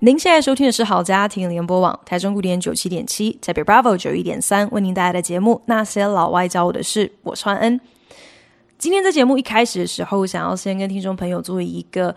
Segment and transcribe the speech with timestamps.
[0.00, 7.80] 您现在收听的是好家庭联播网台中古典九七点七，台北 Bravo 九一点三，为您带来的节目《那些老外教我的事》，我是恩。
[8.78, 12.14] 今天在节目一开始的时候，想要先跟听众朋友做一个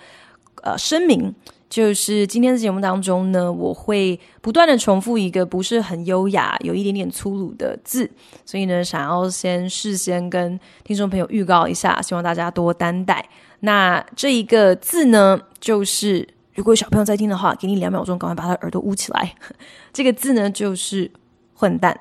[0.62, 1.34] 呃声明，
[1.72, 8.08] 就是今天的节目当中呢，我会不断的重复一个不是很优雅、有一点点粗鲁的字，
[8.46, 13.28] 所以呢，想要先事先跟听众朋友预告一下，希望大家多担待。
[13.62, 19.36] 那这一个字呢，就是如果有小朋友在听的话，给你两秒钟，赶快把他耳朵捂起来。
[19.94, 21.10] 这个字呢，就是
[21.54, 22.00] 混蛋。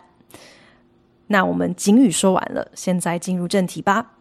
[1.28, 4.12] 那我们警语说完了，现在进入正题吧。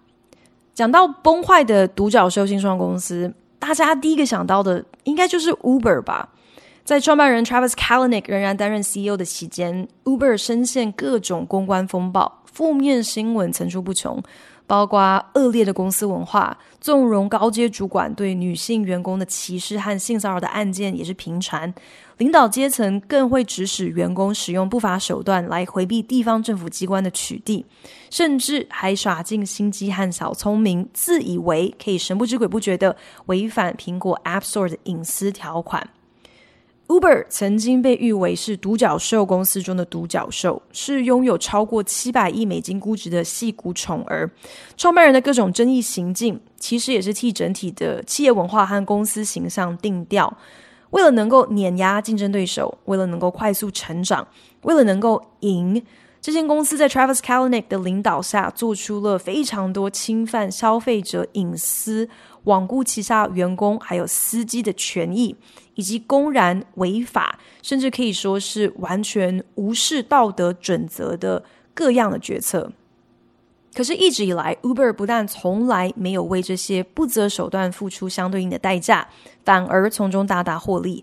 [0.75, 6.29] 讲到崩坏的独角兽新创公司，大家第一个想到的应该就是 Uber 吧。
[6.85, 14.21] 在创办人 Travis Kalanick 仍然担任 CEO 的期间，Uber 深陷各种公关风暴，负面新闻层出不穷。
[14.69, 21.73] 包括恶劣的公司文化、纵容高阶主管对女性员工的歧视和性骚扰的案件也是频传，
[22.17, 27.65] 领导阶层更会指使员工使用不法手段来回避地方政府机关的取缔，
[28.11, 32.95] 甚至还耍尽心机和小聪明，自以为可以神不知鬼不觉地
[33.25, 35.89] 违反苹果 App Store 的隐私条款。
[36.89, 44.27] Uber 曾经被誉为是独角兽公司中的独角兽，是拥有超过七百亿美金估值的矽谷宠儿。
[44.75, 50.35] 创办人的各种争议行径，其实也是替整体的企业文化和公司形象定调。
[50.89, 54.27] 为了能够碾压竞争对手，为了能够快速成长，
[54.63, 55.79] 为了能够赢，
[56.19, 62.09] 这间公司在 Travis Kalanick 的领导下，做出了非常多侵犯消费者隐私、
[62.45, 65.35] 罔顾旗下员工还有司机的权益。
[65.79, 71.41] 以及公然违法，甚至可以说是完全无视道德准则的
[71.73, 72.69] 各样的决策。
[73.73, 79.07] 可是，一直以来，Uber 不但从来没有为这些不择手段付出相对应的代价，
[79.45, 81.01] 反而从中大大获利，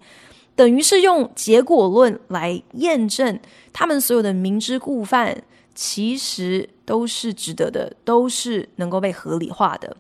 [0.54, 3.40] 等于是用结果论来验证
[3.72, 5.42] 他们所有的明知故犯，
[5.74, 9.96] 其实都是值得的，都是能够被合理化的。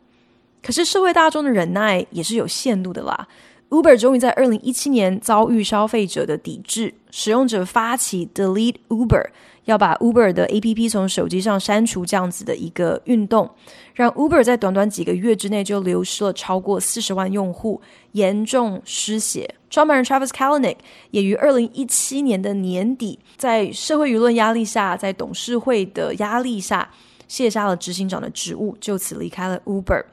[0.62, 3.26] 可是，社会大众的忍耐也是有限度的啦。
[3.68, 9.26] Uber 终于在二零一七年遭遇消费者的抵制，使用者发起 Delete Uber，
[9.64, 13.50] 要把 Uber 的 APP 从手机上删除，这样子的一个运动，
[13.92, 17.80] 让 Uber 在短短几个月之内就流失了超过四十万用户，
[18.12, 19.52] 严重失血。
[19.68, 20.76] 创办人 Travis Kalanick
[21.10, 26.88] 也于二零一七年的年底，在社会舆论压力下，在董事会的压力下，
[27.26, 30.04] 卸下了执行长的职务，就此离开了 Uber。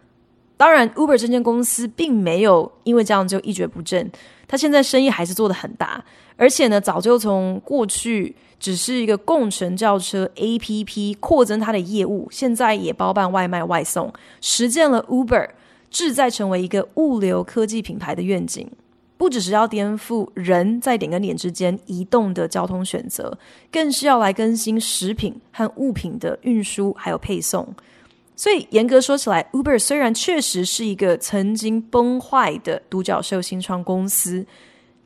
[0.64, 4.10] 当然，Uber 这间公司并没有因为这样就一蹶不振，
[4.48, 6.02] 他现在生意还是做得很大，
[6.38, 15.50] 而且呢，早就从过去只是一个共乘轿车 APP 扩增它的业务，现在也包办外卖外送，实践了 Uber
[15.92, 18.66] 志在成为一个物流科技品牌的愿景。
[19.18, 23.38] 不只是要颠覆人在点跟点之间移动的交通选择，
[23.70, 27.68] 更是要来更新食品和物品的运输还有配送。
[28.36, 34.46] 所以严格说起来，Uber 虽然确实是一个曾经崩坏的独角兽新创公司，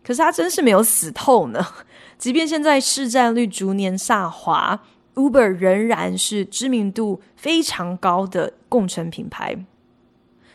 [0.03, 1.65] 可是它真是没有死透呢。
[2.17, 4.81] 即便现在市占率逐年下滑
[5.15, 9.65] ，Uber 仍然是知名度非常高的共乘品牌。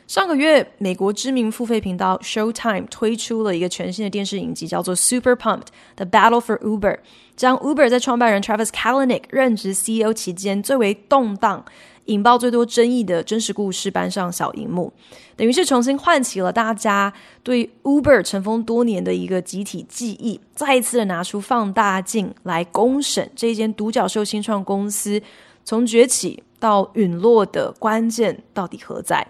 [0.08, 6.96] 上个月，美国知名付费频道 Showtime 推出了一个全新的电视影集，叫做《Super Pumped: The Battle for Uber》，
[7.36, 11.64] 将 Uber 在创办人 Travis Kalanick 任职 CEO 期间最为动荡。
[12.06, 14.92] 引爆最多争议的真实故事搬上小荧幕，
[15.36, 25.22] 等于是重新唤起了大家对 Uber 尘封多年的一个集体记忆，再一次的拿出放大镜来公审这一间独角兽新创公司
[25.64, 29.26] 从崛起到陨落的关键到底何在？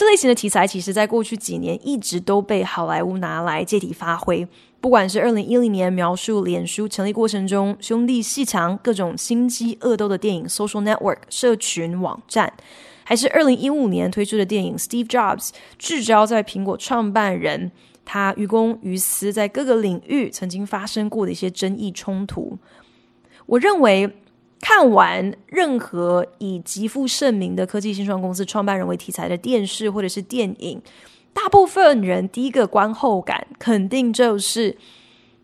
[0.00, 4.48] 这类型的题材，其实在过去几年一直都被好莱坞拿来借题发挥。
[4.80, 12.50] 不管是二零一零年描述脸书成立过程中兄弟鬩墙各种心机恶斗的电影《Social Network》社群网站，
[13.04, 15.48] 还是二零一五年推出的电影《Steve Jobs》，
[15.78, 17.70] 聚焦在苹果创办人
[18.06, 22.56] 他于公于私在各个领域曾经发生过的一些争议冲突。
[23.44, 24.10] 我认为，
[24.60, 30.80] 看完任何以极负盛名的科技新创公司创办人为题材的电视或者是电影。
[31.32, 34.76] 大部分人第一个观后感肯定就是，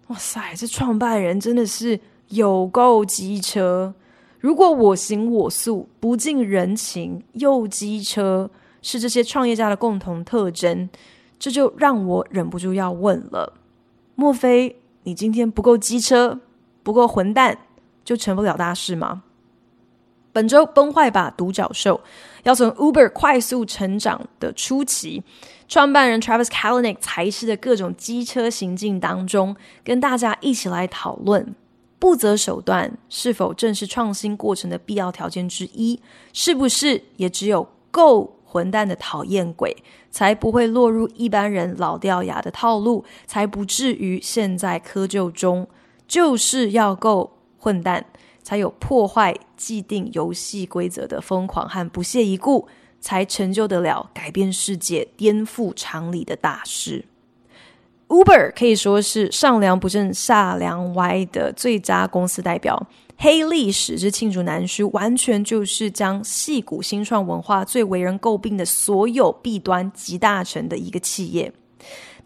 [0.08, 1.98] 哇塞，这创办人真的是
[2.28, 3.94] 有够机车。
[4.38, 8.50] 如果我行我素、不近人情又机车
[8.82, 10.88] 是这些创业家的共同特征，
[11.38, 13.54] 这就让我忍不住要问了：
[14.14, 16.40] 莫非你今天不够机车、
[16.82, 17.58] 不够混蛋，
[18.06, 19.24] 就成不了大事吗？
[20.32, 22.00] 本周崩坏吧独角兽
[22.44, 25.24] 要从 Uber 快速成长的初期，
[25.66, 31.54] 创办人 Travis Kalanick 才是的各种机车行径当中，跟大家一起来讨论。
[31.98, 35.98] 不择手段是否正是创新过程的必要条件之一？
[36.32, 39.74] 是不是也只有够混蛋的讨厌鬼，
[40.10, 45.66] 才不会落入一般人老掉牙的套路，才不至于现在窠臼中？
[46.06, 47.35] 就是要够
[47.66, 48.06] 混蛋，
[48.44, 52.68] 才有破坏既定游戏规则的疯狂和不屑一顾，
[53.00, 57.06] 才成就得了改变世界、颠覆常理的大事。
[58.06, 62.86] Uber 可以说是上梁不正下梁歪的最佳公司代表，
[63.16, 71.52] 黑历史之罄竹难书，完全就是将戏谷新创文化最为人诟病的所有弊端集大成的一个企业。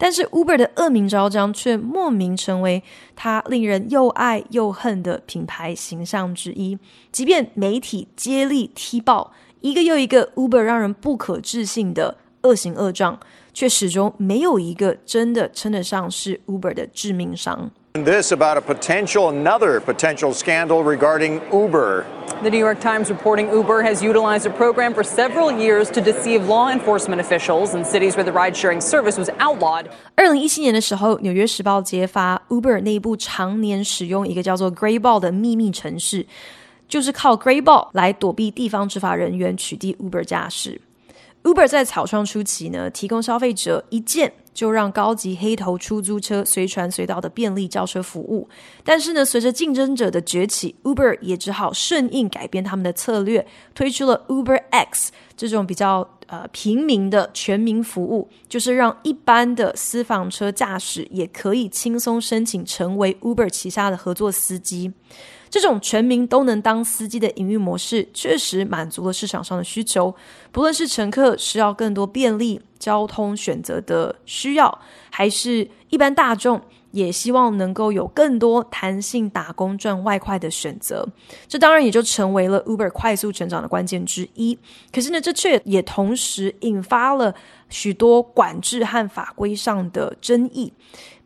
[0.03, 2.81] 但是 Uber 的恶名昭彰，却莫名成为
[3.15, 6.75] 它令人又爱又恨的品牌形象之一。
[7.11, 13.19] 即便媒体接力踢爆一个又一个 Uber 让人不可置信的恶行恶状。
[13.53, 17.69] 却始终没有一个真的称得上是 Uber 的致命伤。
[17.94, 22.04] This about a potential another potential scandal regarding Uber.
[22.42, 26.46] The New York Times reporting Uber has utilized a program for several years to deceive
[26.46, 29.86] law enforcement officials in cities where the ride-sharing service was outlawed.
[30.14, 36.26] 二零一七年的时候，《纽约时报》揭发 Uber 内部常年使用一个叫做 Greyball 的秘密程式，
[36.86, 40.78] 就是靠 Greyball 来躲避地方执法人员取缔 Uber 驾驶。
[41.43, 48.47] Uber 在草创初期呢，提供消费者一键就让高级黑头出租车随传随到的便利叫车服务。
[48.83, 64.93] 但是呢，随着竞争者的崛起，Uber 也只好顺应改变他们的策略，推出了 Uber X 这种比较呃平民的全民服务，就是让一般的私房车驾驶也可以轻松申请成为 Uber 旗下的合作司机。
[65.51, 70.15] 这种全民都能当司机的营运模式，确实满足了市场上的需求。
[70.51, 76.59] 不论是乘客需要更多便利交通选择的需要，还是一般大众
[76.91, 81.05] 也希望能够有更多弹性打工赚外快的选择，
[81.49, 84.57] 这当然也就成为了 Uber 快速成长的关键之一。
[84.93, 87.35] 可是呢，这却也同时引发了
[87.69, 90.71] 许多管制和法规上的争议。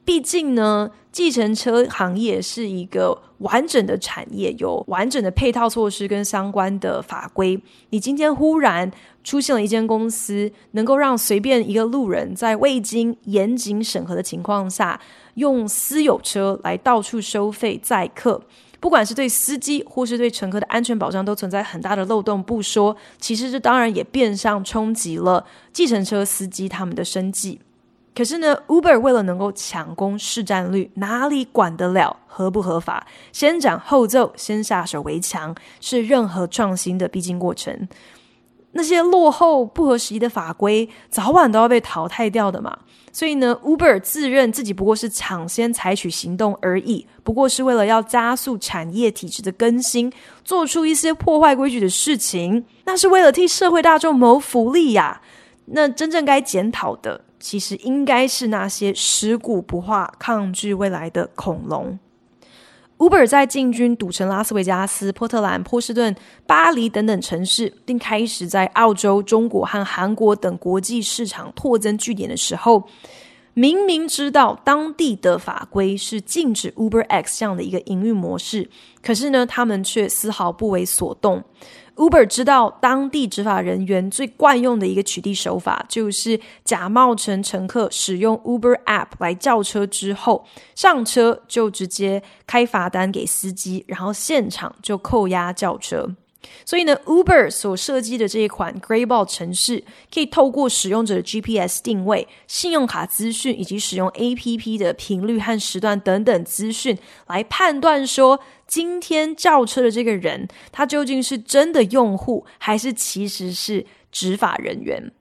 [0.03, 7.57] 毕竟呢，计程车行业是一个完整的产业，有完整的配套措施跟相关的法规。
[7.91, 8.91] 你今天忽然
[9.23, 14.99] 出现了一间公司，能够让随便一个路人在未经严谨审核的情况下，
[15.35, 18.41] 用私有车来到处收费载客，
[18.81, 27.61] 不管是对司机或是对乘客的安全保障，都存在很大的漏洞不说，其实这当然也变相冲击了计程车司机他们的生计。
[28.15, 33.05] 可是呢，Uber 为了能够抢攻市占率，哪里管得了合不合法？
[33.33, 37.87] 先斩后奏，先下手为强，是任何创新的必经过程。
[38.71, 42.77] 那些落后不合时宜的法规，早晚都要被淘汰掉的嘛。
[43.11, 50.11] 所以呢，Uber 自认自己不过是抢先采取行动而已，不过是为了要加速产业体制的更新，
[50.45, 55.21] 做出一些破坏规矩的事情，那是为了替社会大众谋福利呀。
[55.65, 57.24] 那真正该检讨的。
[57.39, 61.97] 其实应该是那些食古不化、抗拒未来的恐龙。
[62.97, 66.15] Uber 在进军赌城拉斯维加斯、波特兰、波士顿、
[66.47, 72.87] 巴黎等等城市，并开始在澳洲、中国和韩国等国际市场拓增据点的时候，
[73.53, 78.69] 明明知道当地的法规是禁止 Uber X 这样的一个营运模式，
[79.01, 81.43] 可是呢，他们却丝毫不为所动。
[81.95, 96.15] Uber 知道当地执法人员最惯用的一个取缔手法，就是假冒成乘客使用 Uber App 来叫车之后，上车就直接开罚单给司机，然后现场就扣押叫车。
[96.63, 99.83] 所以呢，Uber 所设计的这一款 Greyball 程式，
[100.13, 115.11] 可以透过使用者的 GPS 定位、信用卡资讯以及使用 APP 的频率和时段等等资讯，来判断说今天叫车的这个人，他究竟是真的用户，还是其实是执法人员。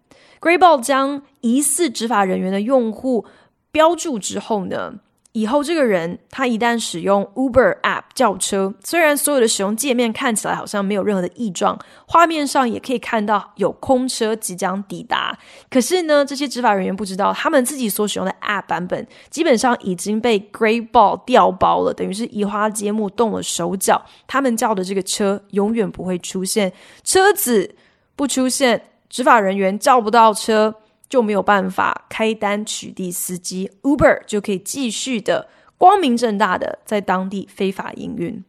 [0.40, 3.26] ？Grayball 将疑似执法人员的用户
[3.70, 5.00] 标注之后呢，
[5.34, 11.76] 以后这个人他一旦使用 Uber App 叫车，虽然所有的使用界面看起来好像没有任何的异状，
[12.06, 15.36] 画面上也可以看到有空车即将抵达，
[15.68, 26.72] 可是呢，这些执法人员不知道，他们自己所使用的 App 版本基本上已经被 Grey Ball 掉包了，等于是移花接木动了手脚，他们叫的这个车永远不会出现，
[27.02, 27.74] 车子
[28.14, 30.76] 不出现，执法人员叫不到车。
[31.08, 38.42] 就没有办法开单取缔司机，Uber 就可以继续的光明正大的在当地非法营运。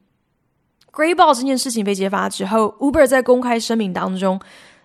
[0.91, 4.39] Greyball 这件事情被揭发之后，Uber 在公开声明当中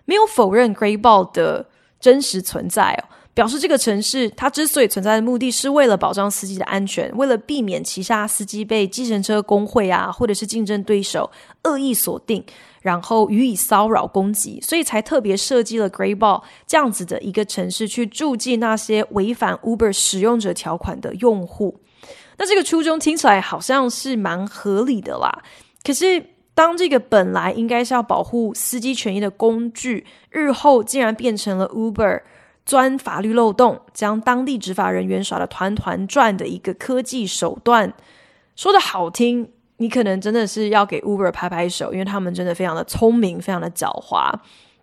[0.05, 11.31] 没有否认 Greyball 的真实存在哦，表示这个城市它之所以存在的目的是为了保障司机的安全，为了避免旗下司机被计程车工会啊或者是竞争对手
[11.63, 12.43] 恶意锁定。
[12.81, 21.79] 然后予以骚扰攻击，所以才特别设计了 Greyball 这样子的一个城市，去注记那些违反 Uber 使用者条款的用户。
[22.37, 25.43] 那这个初衷听起来好像是蛮合理的啦。
[25.83, 32.21] 可是，当这个本来应该是要保护司机权益的工具，日后竟然变成了 Uber
[32.65, 37.93] 钻法律漏洞，将当地执法人员耍得团团转的一个科技手段，
[38.55, 39.51] 说的好听。
[39.81, 44.31] 你可能真的是要给 Uber 拍拍手，因为他们真的非常的聪明，非常的狡猾。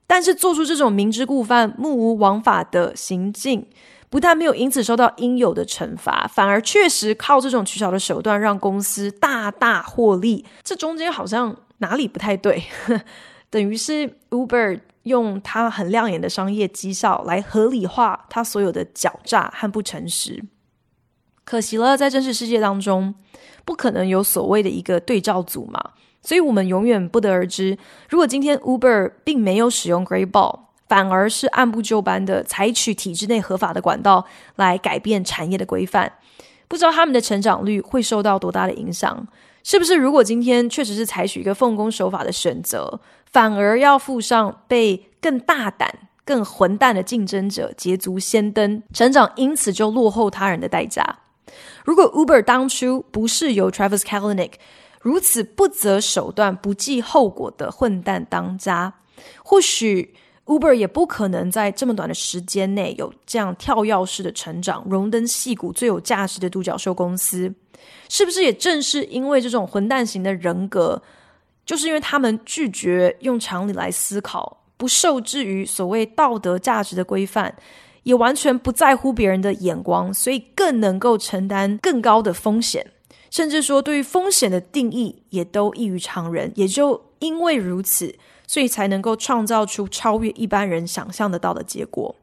[0.08, 3.64] 但是做出这种明知故犯、目无王法的行径，
[4.10, 10.44] 不但没有因此受到应有的惩罚，反而确实靠这种取巧的手段让公司大大获利。
[10.64, 12.60] 这中间好像哪里不太对？
[13.50, 20.42] 等于是 Uber 用他很亮眼的商业绩效来合理化他所有的狡诈和不诚实。
[21.44, 23.14] 可惜了，在真实世界当中，
[23.68, 25.78] 不可能有所谓的一个对照组嘛，
[26.22, 27.76] 所以我们永远不得而知。
[28.08, 34.24] 如果今天 Uber 并没有使用 Greyball，反而是按部就班的采取体制内合法的管道
[34.56, 36.10] 来改变产业的规范，
[36.66, 39.28] 不知道他们的成长率会受到多大的影响？
[39.62, 42.98] 是不是如果今天确实是采取一个奉公守法的选择，
[43.30, 45.94] 反而要付上被更大胆、
[46.24, 51.18] 更混蛋的竞争者捷足先登，成长因此就落后他人的代价？
[51.88, 54.52] 如果 Uber 当初不是由 Travis Kalanick
[55.00, 58.92] 如此不择手段、不计后果的混蛋当家，
[59.42, 60.14] 或许
[60.44, 67.50] Uber 也不可能在这么短的时间内有这样跳跃式的成长，荣登矽谷最有价值的独角兽公司。
[68.10, 71.02] 是不是也正是因为这种混蛋型的人格，
[71.64, 77.54] 就是因为他们拒绝用常理来思考，不受制于所谓道德价值的规范？
[78.02, 82.92] 也完全不在乎别人的眼光，所以更能够承担更高的风险，
[83.30, 86.52] 甚至说对于风险的定义也都异于常人。
[86.54, 88.14] 也就因为如此，
[88.46, 92.16] 所以才能够创造出超越一般人想象得到的结果。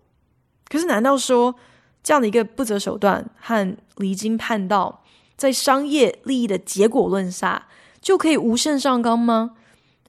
[0.68, 1.56] 可是，难道说
[2.02, 5.04] 这样的一个不择手段和离经叛道，
[5.38, 7.68] 在商业利益的结果论下，
[8.02, 9.52] 就可以无限上纲吗？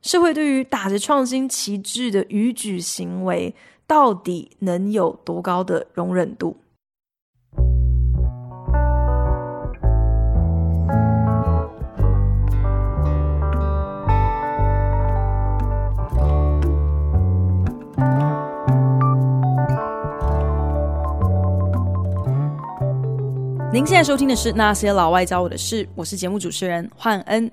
[0.03, 3.55] 社会对于打着创新旗帜的逾矩行为，
[3.89, 6.57] 到底能有多高的容忍度？
[23.73, 27.49] 您现在收听的是《那些老外教我的事》，我是节目主持人焕恩。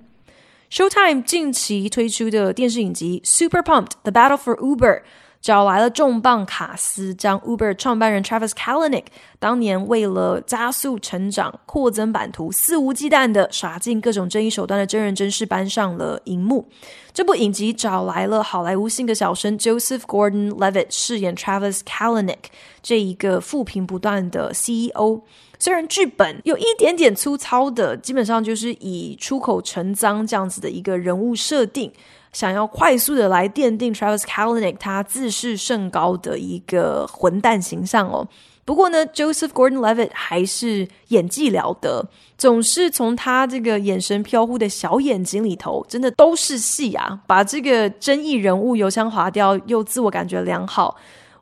[0.72, 5.00] Showtime 近期推出的电视影集《Super Pumped: The Battle for Uber》。
[5.44, 9.04] 找来了重磅卡司，将 Uber 创办人 Travis Kalanick
[9.40, 16.70] 当年为了加速成长、扩增版图，肆无忌惮的耍尽各种争议手段的真人真事搬上了荧幕。
[17.12, 22.46] 这部影集找来了好莱坞性格小生 Joseph Gordon-Levitt 饰演 Travis Kalanick
[22.82, 25.24] 这一个负评不断的 CEO。
[25.60, 31.92] 虽然剧本有一点点粗糙的，基本上就是以出口成脏这样子的一个人物设定。
[32.34, 38.28] 想要快速的来奠定 Travis Kalanick 他自视甚高的一个混蛋形象哦。
[38.66, 47.20] 不过呢，Joseph Gordon-Levitt 还是演技了得，总是从他这个眼神飘忽的小眼睛里头，真的都是戏啊！
[47.28, 50.96] 把这个争议人物油腔滑调又自我感觉良好，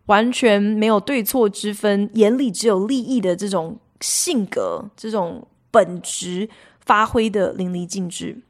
[0.08, 6.50] 完全没有对错之分，眼里只有利益的这种性格，这种本质
[6.84, 8.42] 发挥的淋漓尽致。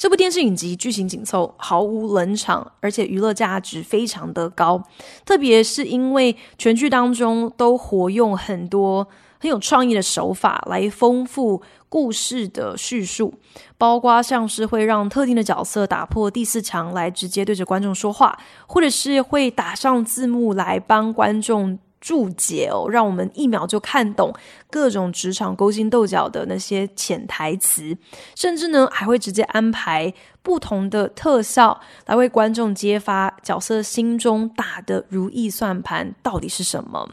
[0.00, 4.82] 这部电视影集剧情紧凑，毫无冷场，而且娱乐价值非常的高。
[5.26, 9.06] 特别是因为全剧当中都活用很多
[9.38, 13.34] 很有创意的手法来丰富故事的叙述，
[13.76, 24.32] 包括像是会让特定的角色打破第四墙来直接对着观众说话，或者是会打上字幕来帮观众注解哦，让我们一秒就看懂
[24.70, 27.96] 各种职场勾心斗角的那些潜台词，
[28.34, 37.10] 甚至呢还会直接安排不同的特效来为观众揭发角色心中打的如意算盘到底是什么。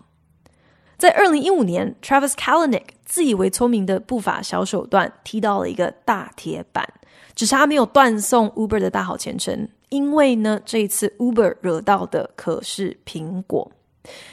[0.97, 6.87] 在二零一五年，Travis Kalanick 自以为聪明的不法小手段踢到了一个大铁板，
[7.35, 9.69] 只差没有断送 Uber 的大好前程。
[9.89, 13.71] 因为呢，这一次 Uber 惹到的可是苹果。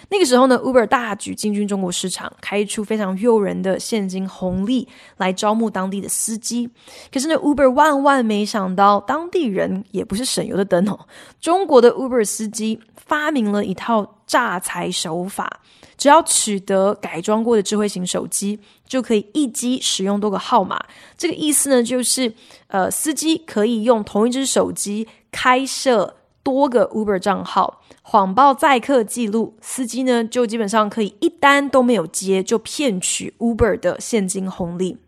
[0.08, 6.68] 那个时候呢，Uber 大举进军中国市场，开出非常诱人的现金红利来招募当地的司机。
[7.12, 10.98] 可是呢，Uber 万万没想到，当地人也不是省油的灯哦。
[11.40, 15.60] 中国的 Uber 司机发明了一套诈财手法，
[15.96, 20.78] 只要取得改装过的智慧型手机，就可以一机使用多个号码。
[21.16, 22.32] 这个意思呢，就是
[22.68, 27.80] 呃，司机可以用同一只手机开设多个 Uber 账号。
[28.02, 34.98] 谎报载客记录，司机呢就基本上可以一单都没有接，就骗取 Uber 的现金红利。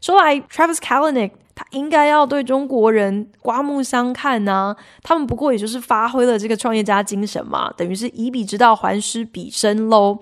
[0.00, 10.18] 说来，Travis Kalanick 他应该要对中国人刮目相看呐、啊，他们不过也就是发挥了这个创业家精神嘛，等于是以彼之道还施彼身喽。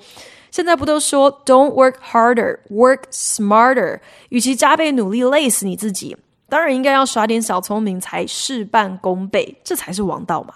[0.52, 6.16] 现在不都说 Don't work harder, work smarter，与其加倍努力累死你自己，
[6.54, 10.54] 当然应该要耍点小聪明才事半功倍，这才是王道嘛。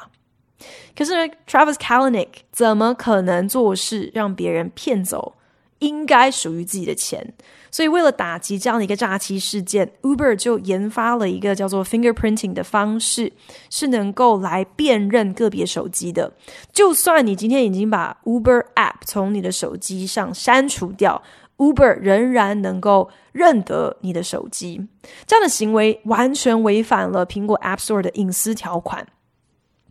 [0.97, 5.35] 可是呢，Travis Kalanick 怎么可能做事让别人骗走
[5.81, 7.35] 应该属于自己的钱？
[7.73, 13.33] 所以为了打击这样的一个诈欺事件，Uber 就研发了一个叫做 fingerprinting 的方式，
[13.69, 16.33] 是能够来辨认个别手机的。
[16.73, 21.21] 就算你今天已经把 Uber App 从你的手机上删除掉
[21.59, 24.89] ，Uber 仍然能够认得你的手机。
[25.27, 29.07] 这样的行为完全违反了苹果 App Store 的隐私条款。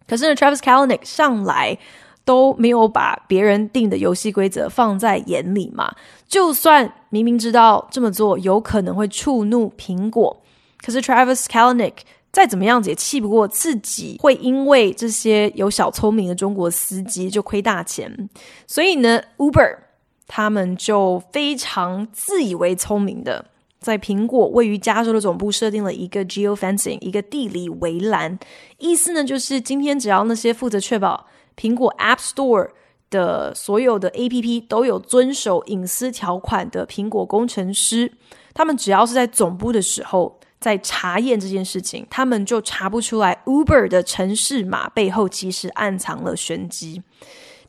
[0.07, 1.77] 可是呢，Travis Kalanick 上来
[2.25, 5.93] 都没有把别人定的游戏规则放在眼里嘛。
[6.27, 10.41] 就算明明知道这么做有可能会触怒苹果，
[10.81, 11.93] 可是 Travis Kalanick
[12.31, 18.29] 再怎么样子也气不过自己会因为这些有小聪明的中国司机就亏大钱。
[18.65, 19.77] 所以呢，Uber
[20.27, 23.45] 他们就非常自以为聪明的。
[23.79, 28.37] 在苹果位于加州的总部设定了一个 geofencing，一个地理围栏，
[28.79, 32.69] 意思呢就是今天只要那些负责确保苹果 App Store
[33.11, 38.11] 的所有的 APP 都有遵守隐私条款的苹果工程师，
[38.53, 47.03] 他们只要是在总部的时候在查验这件事情，他们就查不出来 Uber 的城市码背后其实暗藏了玄机，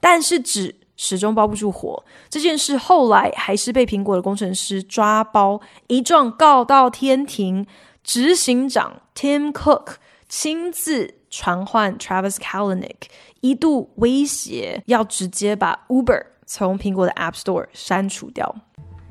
[0.01, 0.75] 但是只。
[0.99, 7.67] 始终包不住火，这件事后来还是被苹果的工程师抓包，一状告到天庭。
[8.05, 9.97] 执行长 Tim Cook
[10.31, 13.03] 亲自传唤 Travis Kalanick，
[13.43, 18.55] 一度威胁要直接把 Uber 从苹果的 App Store 删除掉。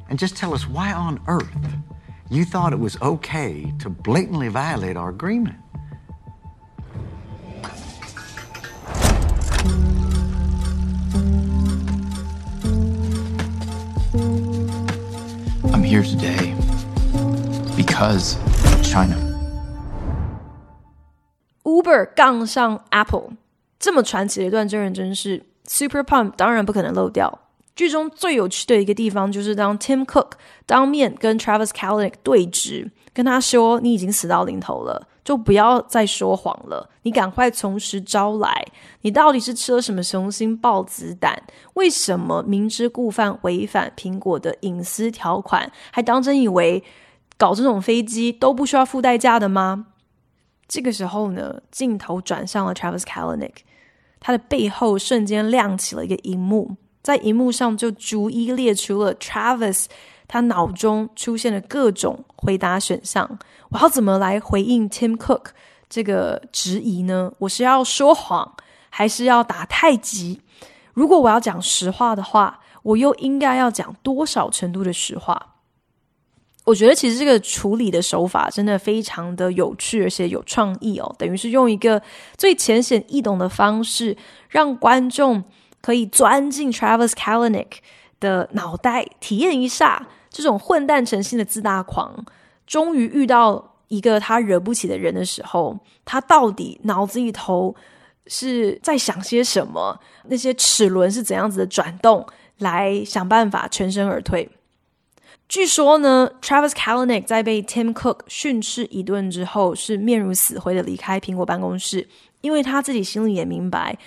[0.10, 1.45] And just tell us why on earth
[2.32, 5.58] you thought it was okay to blatantly violate our agreement.
[15.97, 16.53] Here today
[17.75, 18.36] because
[18.83, 19.15] China.
[21.63, 23.31] Uber 杠上 Apple，
[23.79, 27.39] 这么传奇的一段真人真事，Super Pump 当然不可能漏掉。
[27.75, 30.33] 剧中最有趣的一个地方，就是当 Tim Cook
[30.67, 38.65] 当面跟 Travis Kalanick 对峙，跟他说：“你已经死到临头了。”就不要再说谎了，你赶快从实招来。
[39.01, 41.43] 你到底是吃了什么雄心豹子胆？
[41.73, 46.81] 为什么明知故犯，违反苹果的隐私条款，还当真以为
[47.37, 49.87] 搞这种飞机都不需要付代价的吗？
[50.65, 53.55] 这个时候呢，镜头转向了 Travis Kalanick，
[54.21, 59.87] 他的背后瞬间亮起了一个荧幕，在荧幕上就逐一列出了 Travis。
[60.27, 65.45] 他脑中出现了各种回答选项，我要怎么来回应 Tim Cook
[65.89, 67.31] 这个质疑呢？
[67.39, 68.55] 我是要说谎，
[68.89, 70.41] 还是要打太极？
[70.93, 75.53] 如果我要讲实话的话，我又应该要讲多少程度的实话？
[76.65, 81.15] 我觉得其实这个处理的手法真的非常的有趣，而且有创意哦。
[81.17, 82.01] 等于是用一个
[82.37, 84.17] 最浅显易懂的方式，
[84.49, 85.41] 让观众
[85.79, 87.77] 可以钻进 Travis Kalanick
[88.19, 90.08] 的脑袋，体验一下。
[90.30, 92.13] 这种混蛋成性的自大狂，
[92.67, 95.75] 终于遇到一个他惹不起的人的时候，
[96.06, 97.75] 他到底脑子里头
[98.27, 99.99] 是在想些什么？
[100.25, 102.23] 那些齿轮是怎样子的转动？
[102.60, 104.47] 来想办法全身而退。
[105.47, 112.08] 据说呢，Travis Kalanick 在被 Tim Cook 训斥一顿之后，是面如死灰的离开苹果办公室，
[112.41, 113.97] 因为他自己心里也明白。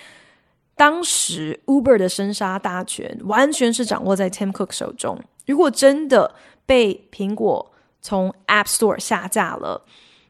[0.81, 5.15] 当时 Uber 的生杀大权完全是掌握在 Tim Cook 手中。
[5.45, 6.33] 如果真的
[6.65, 9.85] 被苹果从 App Store 下架了，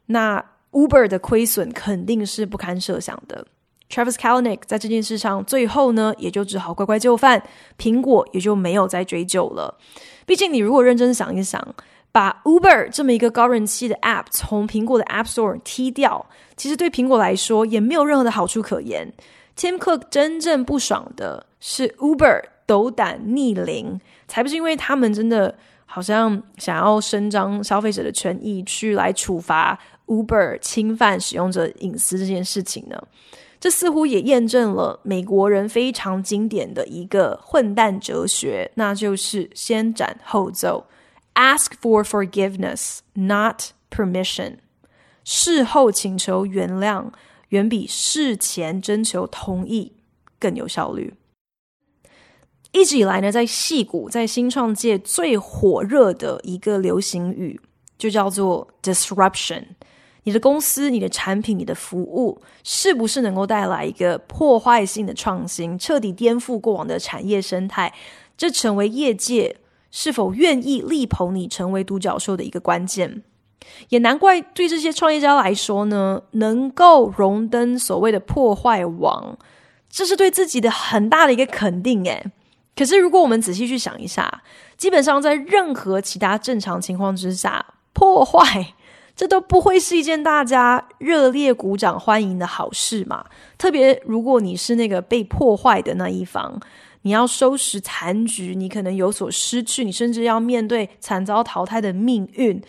[0.08, 3.48] 那 Uber 的亏损肯定是不堪设想的。
[3.90, 7.42] Travis Kalanick 在这件事上最后呢，也就只好乖乖就范，
[7.78, 9.78] 苹果也就没有再追究了。
[10.26, 11.66] 毕竟，你如果认真想一想，
[12.12, 16.26] 把 Uber 这么一个高人气的 App 从苹果的 App Store 踢掉，
[16.58, 19.12] 其实对苹果来说也没有任何的好处可言。
[19.56, 25.54] Tim Cook 真正不爽的是 Uber 斗胆逆鳞，才不是因为他们真的
[25.86, 33.02] 好像想要伸张消费者的权益去来处罚 Uber 侵犯使用者隐私这件事情呢。
[33.60, 40.84] 这似乎也验证了美国人非常经典的一个混蛋哲学，那就是先斩后奏
[41.36, 44.58] ，ask for forgiveness, not permission。
[45.24, 47.12] 事后请求原谅，
[47.50, 49.94] 远比事前征求同意
[50.40, 51.14] 更有效率。
[52.72, 57.60] 一直以来呢，在戏骨，在新创界最火热的一个流行语，
[57.98, 59.66] 就叫做 disruption。
[60.24, 67.94] 你的公司、你的产品、你的服务，是不是能够带来一个破坏性的创新，彻底颠覆过往的产业生态？
[68.38, 69.58] 这成为业界
[69.92, 73.22] 是否愿意力捧你成为独角兽的一个关键。
[73.90, 79.38] 也难怪对这些创业家来说呢，能够荣登所谓的破坏王，
[79.90, 82.04] 这是对自己的很大的一个肯定。
[82.06, 82.32] 诶，
[82.76, 84.42] 可是如果我们仔细去想一下，
[84.78, 88.74] 基本上在任何其他正常情况之下，破坏。
[89.14, 93.26] 这都不会是一件大家热烈鼓掌欢迎的好事嘛？
[93.58, 96.60] 特别如果你是那个被破坏的那一方，
[97.04, 102.62] 你要收拾残局，你可能有所失去，你甚至要面对惨遭淘汰的命运，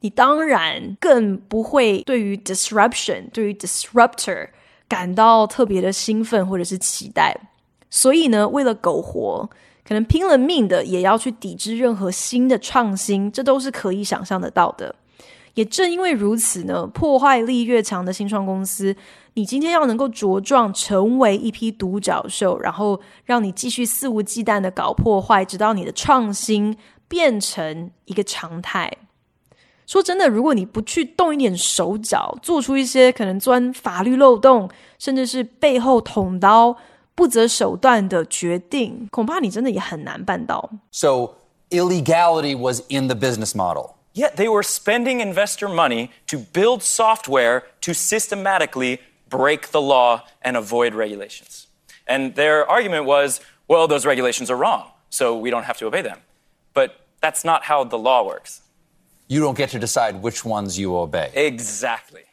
[0.00, 4.48] 你当然更不会对于 disruption、对于 disruptor
[4.88, 7.34] 感到特别的兴奋或者是期待。
[7.88, 9.48] 所以呢，为了苟活，
[9.86, 14.94] 可能拼了命的也要去抵制任何新的创新，这都是可以想象得到的。
[15.54, 18.94] 也正因为如此呢，破坏力越强的新创公司，
[19.34, 28.90] 你今天要能够茁壮成为一批独角兽，然后让你继续肆无忌惮的搞破坏，直到你的创新变成一个常态。
[29.86, 36.76] 说真的，如果你不去动一点手脚，做出一些可能钻法律漏洞，甚至是背后捅刀、
[37.14, 40.70] 不择手段的决定，恐怕你真的也很难办到。
[40.92, 41.34] So
[41.70, 43.94] illegality was in the business model.
[44.14, 48.98] Yet they were spending investor money to build software to systematically
[49.29, 51.67] break the law and avoid regulations.
[52.07, 56.01] And their argument was, well, those regulations are wrong, so we don't have to obey
[56.01, 56.19] them.
[56.73, 58.61] But that's not how the law works.
[59.27, 61.31] You don't get to decide which ones you obey.
[61.33, 62.25] Exactly.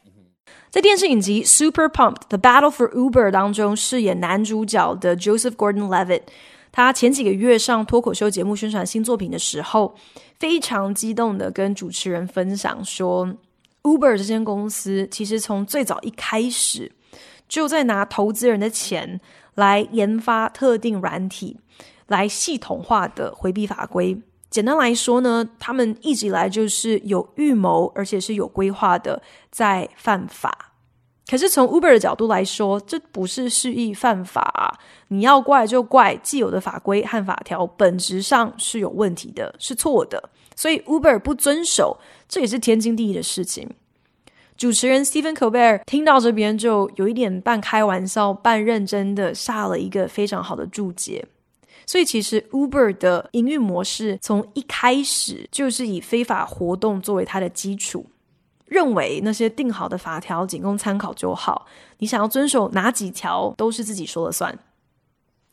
[0.70, 6.22] 在电视影集《Super Pumped: The Battle for Uber》当中饰演男主角的 Joseph Gordon-Levitt，
[6.70, 9.94] 他前几个月上脱口秀节目宣传新作品的时候，
[10.38, 13.34] 非常激动的跟主持人分享说
[13.87, 16.91] ，Uber 这间公司其实从最早一开始
[17.47, 19.21] 就在拿投资人的钱
[19.55, 21.57] 来研发特定软体，
[22.07, 24.21] 来系统化的回避法规。
[24.49, 29.21] 简单来说呢，他们一直以来就是有预谋，而且是有规划的
[29.51, 30.73] 在犯法。
[31.29, 43.69] 可是从 Uber 的角度来说，这不是蓄意犯法，你要怪就怪既有的法规和法条本质上是有问题的，是错的，所以 Uber 不遵守，这也是天经地义的事情。
[44.57, 51.25] 主持人 Stephen Colbert 听到这边就有一点半开玩笑、半认真的下了一个非常好的注解。
[51.85, 58.05] 所以其实 Uber 的营运模式从一开始就是以非法活动作为它的基础。
[58.65, 61.65] 认为那些定好的法条仅供参考就好，
[61.99, 64.59] 你想要遵守哪几条都是自己说了算。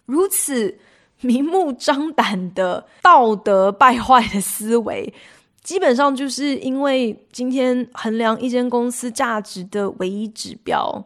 [0.04, 0.76] 如此
[1.24, 5.12] 明目张胆的道德败坏的思维，
[5.62, 11.04] 基本上就是因为今天衡量一间公司价值的唯一指标，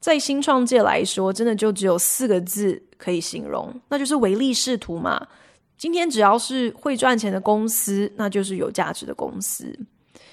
[0.00, 5.26] 在新创界来说，真的就只有四个字可以形容，那就是唯利是图嘛。
[5.76, 9.78] 今天只要是会赚钱的公司，那就是有价值的公司。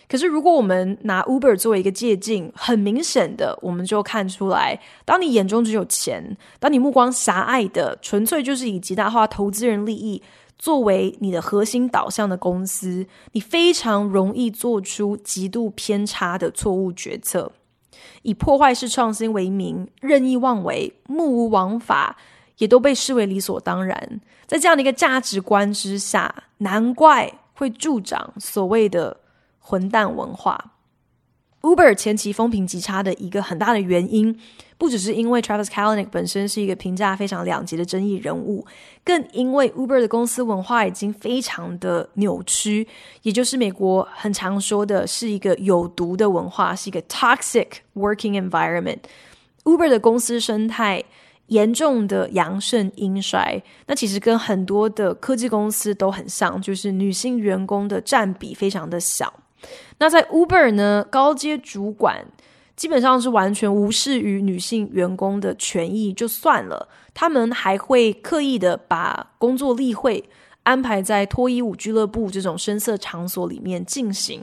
[0.07, 10.21] 可是，如果我们拿 Uber 作为一个借镜，很明显的，我们就看出来，当你眼中只有钱，当你目光狭隘的，纯粹就是以极大化投资人利益
[10.59, 17.51] 作为你的核心导向的公司，你非常容易做出极度偏差的错误决策，
[18.21, 22.15] 以破坏式创新为名，任意妄为，目无王法，
[22.59, 24.21] 也都被视为理所当然。
[24.45, 29.17] 在这样的一个价值观之下，难怪会助长所谓的。
[29.67, 30.73] 混蛋文化
[31.61, 34.39] Uber 前期风评极差的一个很大的原因，
[34.77, 38.63] 不只是因为 Travis Kalanick 本身是一个评价非常两极的争议人物，
[39.03, 42.87] 更因为 Uber 的公司文化已经非常的扭曲，
[43.23, 48.99] 也就是美国很常说的是一个有毒的文化，是一个 toxic working environment。
[49.63, 51.03] Uber 的公司生态
[51.47, 59.33] 严重的阳盛阴衰，那其实跟很多的科技公司都很像，就是女性员工的占比非常的小。
[59.97, 62.25] 那在 Uber 呢，高阶主管
[62.75, 70.23] 基本上是完全无视于女性员工的权益，就算了，他们还会刻意的把工作例会
[70.63, 74.41] 安排在脱衣舞俱乐部这种声色场所里面进行，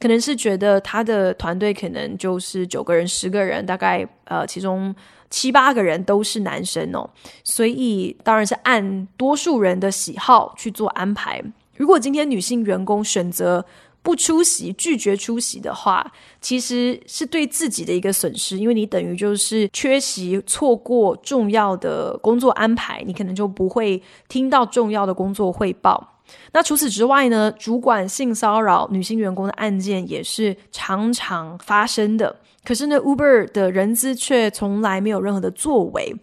[0.00, 4.94] 可能是觉得他的团队可能就是九个人、十个人，大概呃其中
[5.28, 7.10] 七八个人都是男生哦，
[7.42, 11.42] 所以当然是按多数人的喜好去做安排。
[11.76, 13.64] 如果今天女性员工选择
[14.04, 26.20] 不出席、拒绝出席的话，其实是对自己的一个损失，因为你等于就是缺席、错过重要的工作安排，你可能就不会听到重要的工作汇报。
[26.52, 36.14] 那除此之外呢，主管性骚扰女性员工的案件也是常常发生的，可是呢，Uber 的人资却从来没有任何的作为。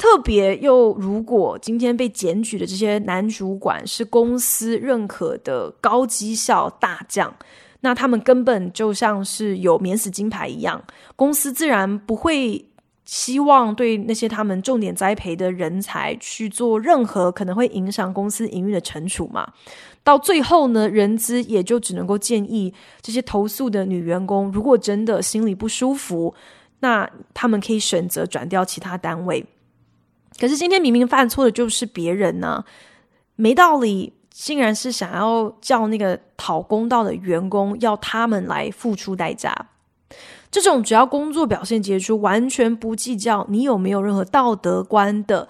[0.00, 7.30] 特别又，如果今天被检举的这些男主管是公司认可的高绩效大将，
[7.82, 10.82] 那他们根本就像是有免死金牌一样，
[11.16, 12.64] 公司自然不会
[13.04, 19.52] 希望对那些他们重点栽培的人才去做任何可能会影响公司营运的惩处嘛。
[20.02, 26.34] 到最后呢，人资也就只能够建议这些投诉的女员工，如果真的心里不舒服，
[26.78, 29.44] 那他们可以选择转调其他单位。
[30.40, 32.64] 可是今天明明犯错的就是别人呢、
[33.36, 39.54] 没道理，竟然是想要叫那个讨公道的员工要他们来付出代价。
[40.50, 45.46] 这种只要工作表现杰出，完全不计较你有没有任何道德观的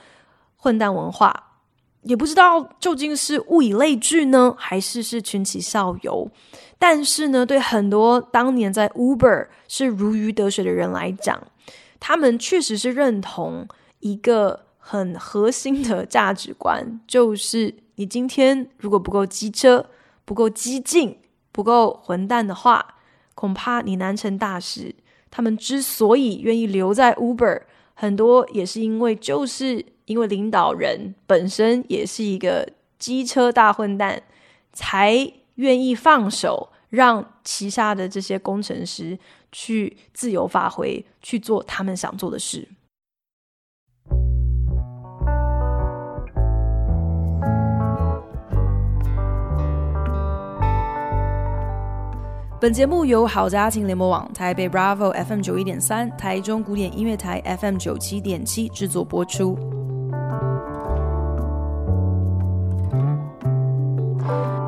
[0.56, 1.32] 混蛋文化，
[2.02, 6.28] 也不知道究竟是物以类聚呢，还是是群起效尤。
[6.80, 11.40] 但是呢，对很多当年在 Uber 是如鱼得水的人来讲，
[12.00, 13.68] 他们确实是认同
[14.00, 14.66] 一个。
[14.80, 19.86] 很核心的价值观 就是，你今天如果不够机车、
[20.24, 21.18] 不够激进、
[21.52, 22.96] 不够混蛋的话，
[23.34, 24.94] 恐怕你难成大事。
[25.30, 27.62] 他们之所以愿意留在 Uber，
[27.94, 34.20] 很多也是因为，就是因为领导人本身也是一个机车大混蛋，
[34.72, 39.16] 才愿意放手让旗下的这些工程师
[39.52, 42.68] 去自由发挥，去做他们想做的事。
[52.60, 59.56] 本节目由好家庭联盟网、台北 Bravo FM 九一点三、台中古典音乐台 FM 九七点七制作播出。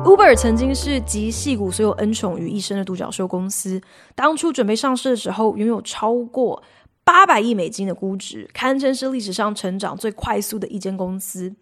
[0.03, 3.79] Uber 曾经是集戏骨所有恩宠于一身的独角兽公司，
[4.15, 6.63] 当初准备上市的时候，拥有超过
[7.03, 11.53] 八百亿美金的估值，堪称是历史上成长最快速的一间公司。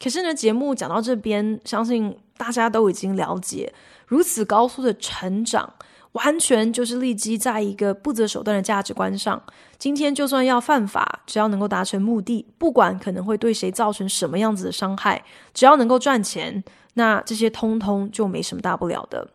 [0.00, 3.72] 可是呢，节目讲到这边，相信大家都已经了解。
[4.12, 5.72] 如此高速的成长，
[6.12, 9.42] 完全就是立基在一个不择手段的价值观上。
[9.78, 19.26] 今天就算要犯法，只要能够达成目的，不管可能会对谁造成什么样子的伤害，只要能够赚钱，那这些通通就没什么大不了的。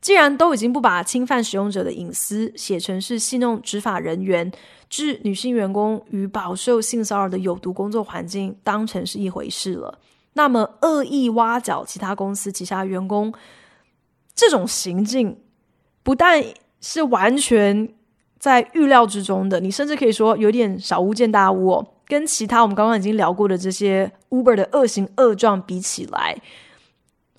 [0.00, 4.50] 既然都已经不把侵犯使用者的隐私写成是戏弄执法人员、
[4.88, 9.98] 置女性员工与饱受性骚扰的有毒工作环境当成是一回事了，
[10.32, 13.30] 那么恶意挖角其他公司旗下员工。
[14.40, 15.36] 这种行径
[16.02, 16.42] 不但
[16.80, 17.86] 是完全
[18.38, 21.86] 在预料之中的，你甚至可以说有点小巫见大巫哦。
[22.06, 26.34] 跟其他我们刚刚已经聊过的这些 Uber 的恶行恶状比起来，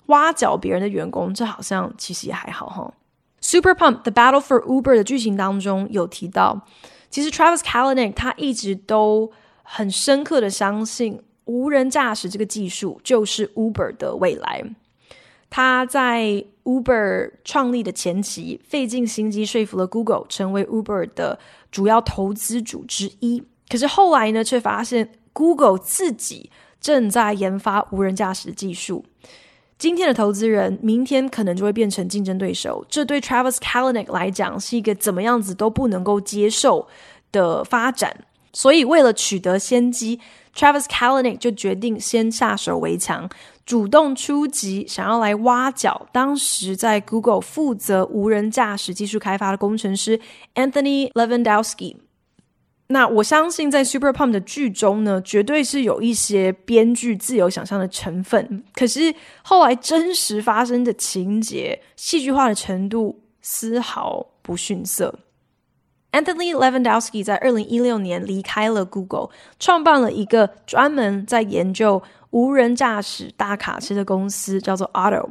[0.06, 2.94] 挖角别人的员工，这好像其实也还好哈。
[3.40, 6.64] Super Pump The Battle for Uber 的剧情当中有提到，
[7.10, 9.32] 其实 Travis Kalanick 他一直都
[9.64, 14.62] 很深刻的相信，无人驾驶这个技术就是 Uber 的未来。
[15.50, 21.38] 他在 Uber 创立的前期，费尽心机说服了 Google 成为 Uber 的
[21.70, 23.42] 主要投资主之一。
[23.68, 29.04] 可是后来呢，却发现 Google 自己正在研发无人驾驶技术。
[29.78, 32.86] 今天的投资人，明天可能就会变成竞争对手。
[32.88, 36.86] 这对 Travis Kalanick 来讲是一个怎么样子都不能够接受
[37.32, 38.24] 的发展。
[38.52, 40.20] 所以，为了取得先机
[40.54, 43.28] ，Travis Kalanick 就决定先下手为强，
[43.64, 50.20] 主动出击，想要来挖角当时在 Google 负责无人驾驶技术开发的工程师
[50.54, 51.96] Anthony Levandowski。
[52.88, 58.64] 那我相信，在 Super Pump 的剧中呢，绝对是有一些编剧自由想象的成分。
[58.74, 65.20] 可是后来真实发生的情节，戏剧化的程度丝毫不逊色。
[66.12, 75.30] Anthony Levandowski 在二零一六年离开了 Google，创办了一个专门在研究无人驾驶大卡车的公司，叫做 Otto。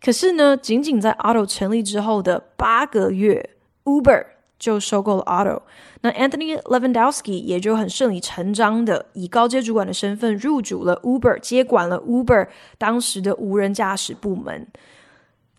[0.00, 3.50] 可是呢，仅仅在 Otto 成立之后的八个月
[3.84, 4.24] ，Uber
[4.56, 5.62] 就收购了 Otto。
[6.02, 12.46] 那 Anthony Levandowski 也就很顺理成章的以高阶主管的身份入主了 Uber，接管了 Uber
[12.78, 14.68] 当时的无人驾驶部门。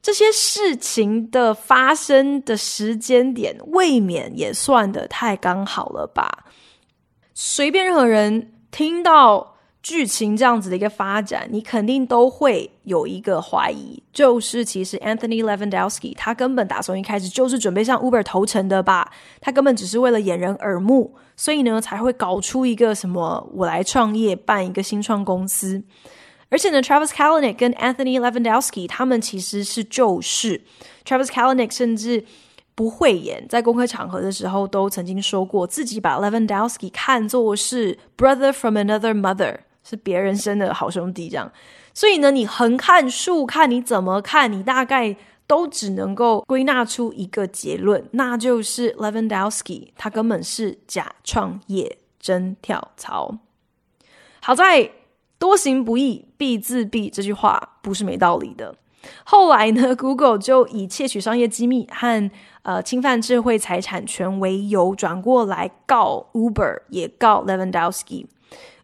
[0.02, 6.46] 这些事情的发生的时间点，未免也算得太刚好了吧？
[7.34, 9.50] 随便任何人听到。
[9.84, 19.12] 剧情这样子的一个发展，你肯定都会有一个怀疑，就是其实 Anthony Levandowski 他根本打从一开始就是准备向 Uber 投诚的吧？
[19.40, 25.82] 他根本只是为了掩人耳目，所以呢才会搞出一个什么我来创业办一个新创公司。
[26.52, 30.62] 而且呢，Travis Kalanick 跟 Anthony Levandowski 他们其实是旧识
[31.04, 32.24] ，Travis Kalanick 甚至
[32.76, 39.62] 不讳言，在公开场合的时候都曾经说过自己把 Levandowski 看作是 brother from another mother。
[39.84, 41.52] 是别人生的好兄弟，这样，
[41.92, 45.16] 所以呢，你横看竖看，你怎么看，你大概
[45.48, 53.40] 都只能够归纳出一个结论，那就是 Levandowski 他根本是假创业真跳槽。
[54.40, 54.88] 好在
[55.41, 58.75] 多行不义必自毙这句话不是没道理的。
[59.23, 62.30] 后来呢，Google 就以窃取商业机密和
[62.62, 68.27] 呃侵犯智慧财产权为由，转过来告 Uber，也告 Levandowski。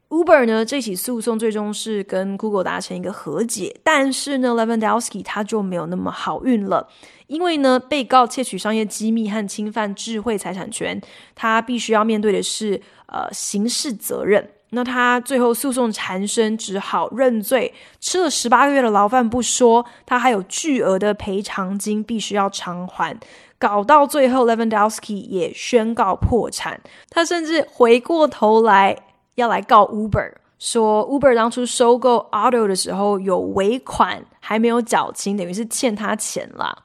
[0.09, 6.87] Uber 呢，这起诉讼最终是跟 Google 达成一个和解，但是呢，Levandowski 他就没有那么好运了，
[7.27, 10.99] 因为呢，被告窃取商业机密和侵犯智慧财产权，
[11.35, 14.49] 他必须要面对的是呃刑事责任。
[14.69, 23.17] 那他最后诉讼缠身，只好认罪，吃了十八个月的牢饭不说，他还有巨额的赔偿金必须要偿还，
[23.57, 28.97] 搞到最后 Levandowski 也宣告破产，他甚至回过头来。
[29.37, 36.75] 要来告 Uber，说 Uber 当初收购 Auto 的时候有尾款还没有缴清，等于是欠他钱啦。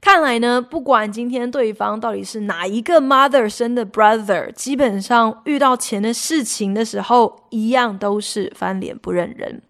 [0.00, 9.60] 看来呢，不管今天对方到底是哪一个 mother 生的 brother，基本上遇到钱的事情的时候，一样都是翻脸不认人。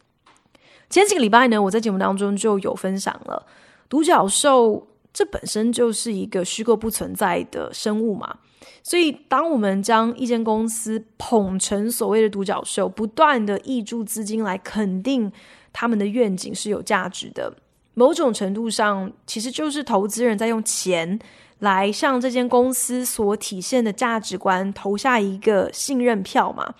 [0.88, 3.44] 前几个礼拜呢，我在节目当中就有分享了，
[3.88, 8.38] 独角兽这本身就是一个虚构不存在的生物嘛。
[8.82, 15.30] 所以，当我们将一间公司捧成所谓的独角兽，不断的挹注资金来肯定
[15.72, 17.52] 他们的愿景是有价值的，
[17.94, 21.18] 某种程度上，其实就是投资人在用钱
[21.58, 26.74] 来向这间公司所体现的价值观投下一个信任票嘛。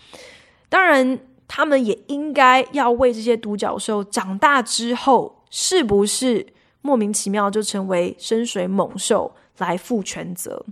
[0.69, 6.47] 当然，他们也应该要为这些独角兽长大之后，是不是
[6.81, 10.65] 莫名其妙就成为深水猛兽来负全责。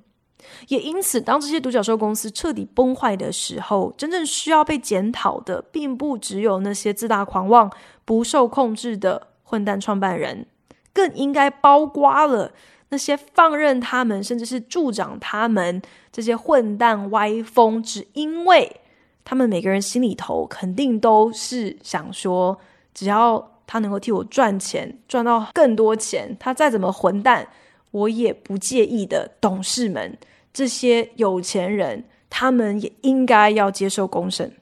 [0.69, 7.71] 也因此，当这些独角兽公司彻底崩坏的时候，真正需要被检讨的，并不只有那些自大狂妄、
[8.07, 10.45] 不受控制的混蛋创办人，
[10.93, 12.53] 更应该包括了
[12.91, 15.81] 那些放任他们，甚至是助长他们
[16.13, 18.81] 这些混蛋歪风，只因为
[19.25, 22.59] 他们每个人心里头肯定都是想说，
[22.93, 27.49] 只要他能够替我赚钱，赚到更多钱，他再怎么混蛋，
[27.91, 30.19] 我也不介意的董事们。
[30.53, 34.57] 这些有钱人，他们也应该要接受公审。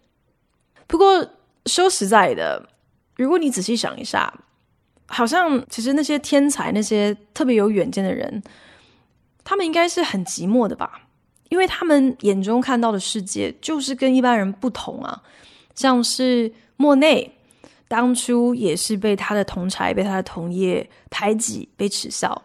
[0.86, 1.26] 不过
[1.64, 2.68] 说实在的，
[3.16, 4.32] 如果你仔细想一下，
[5.06, 8.42] 好像其实那些天才、那些特别有远见的人，
[9.44, 11.02] 他们应该是很寂寞的吧？
[11.48, 15.22] 因为他们眼中看到的世界就是跟一般人不同啊。
[15.74, 17.30] 像是莫内，
[17.86, 22.42] 当初也是被他的同才、被他的同业排挤、被耻笑。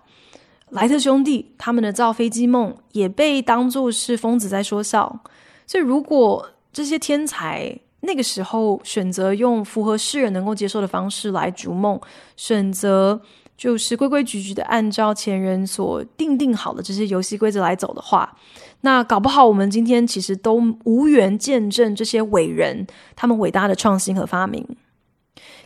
[0.69, 5.24] 莱特兄弟他们的造飞机梦也被当作是疯子在说笑，
[5.65, 12.00] 所以如果这些天才那个时候选择用符合世人能够接受的方式来逐梦，
[12.36, 13.22] 选择
[13.56, 18.36] 就是规规矩矩的按照前人所定定好的这些游戏规则来走的话，
[18.82, 24.68] 那搞不好我们今天其实都无缘见证这些伟人他们伟大的创新和发明。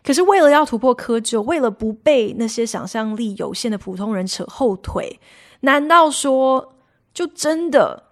[0.03, 5.19] 可是，为了要突破窠臼，为了不被那些想象力有限的普通人扯后腿，
[5.61, 6.75] 难道说
[7.11, 8.03] 就真的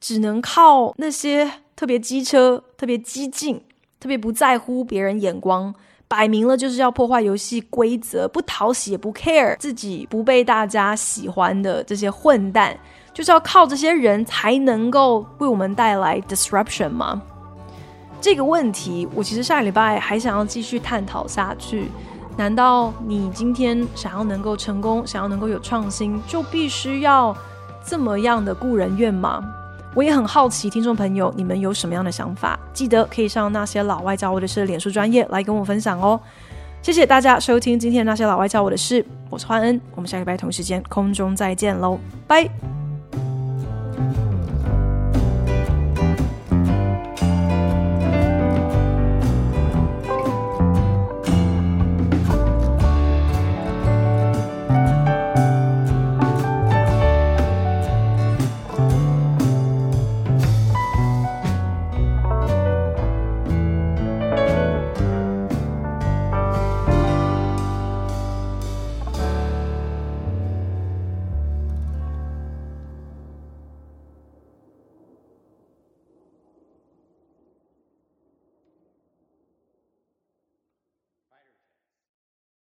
[0.00, 3.62] 只能靠那些特别机车、特别激进、
[4.00, 5.72] 特别不在乎别人眼光、
[6.08, 12.76] 摆明了就是要破坏游戏规则，不讨喜也不 care 自己不被大家喜欢的这些混蛋，
[13.12, 17.20] 就是要靠这些人才能够为我们带来 disruption 吗？
[18.20, 21.90] 这个问题，我其实下礼拜还想要继续探讨下去。
[22.36, 27.36] 难道你今天想要能够成功，想要能够有创新，就必须要
[27.86, 29.42] 这么样的顾人怨吗？
[29.96, 32.58] 我也很好奇，听众朋友，你们有什么样的想法？
[32.74, 36.20] 记得可以上那些老外教我的事脸书专业来跟我分享哦。
[36.82, 42.85] 谢谢大家收听今天那些老外教我的事，我是欢恩，我们下个拜同时间空中再见喽，拜。